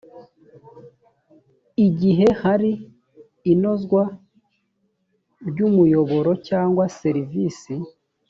igihe 1.87 2.27
hari 2.41 2.71
inozwa 3.53 4.03
ry 5.49 5.59
umuyoboro 5.67 6.31
cyangwa 6.47 6.83
serivisi 6.99 7.73